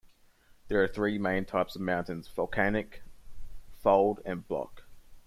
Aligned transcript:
There 0.67 0.81
are 0.83 0.87
three 0.87 1.19
main 1.19 1.45
types 1.45 1.75
of 1.75 1.81
mountains: 1.83 2.27
volcanic, 2.27 3.03
fold, 3.71 4.19
and 4.25 4.47
block. 4.47 4.85